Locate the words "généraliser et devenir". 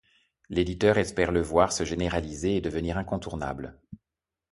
1.83-2.97